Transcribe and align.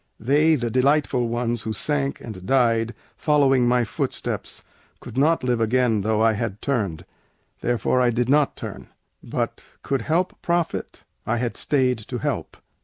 They, 0.19 0.55
the 0.55 0.71
delightful 0.71 1.27
ones, 1.27 1.61
who 1.61 1.73
sank 1.73 2.19
and 2.21 2.43
died, 2.43 2.95
Following 3.17 3.67
my 3.67 3.83
footsteps, 3.83 4.63
could 4.99 5.15
not 5.15 5.43
live 5.43 5.61
again 5.61 6.01
Though 6.01 6.23
I 6.23 6.33
had 6.33 6.59
turned, 6.59 7.05
therefore 7.59 8.01
I 8.01 8.09
did 8.09 8.27
not 8.27 8.55
turn; 8.55 8.87
But 9.21 9.63
could 9.83 10.01
help 10.01 10.41
profit, 10.41 11.03
I 11.27 11.37
had 11.37 11.55
stayed 11.55 11.99
to 11.99 12.17
help. 12.17 12.57